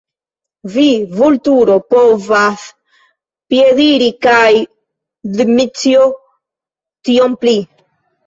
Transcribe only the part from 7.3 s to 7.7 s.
pli!